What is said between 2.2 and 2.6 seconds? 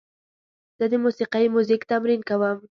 کوم.